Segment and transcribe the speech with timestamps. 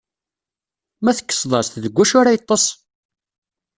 [1.03, 2.65] Ma tekkseḍ-as-t, deg wacu ara yeṭṭeṣ?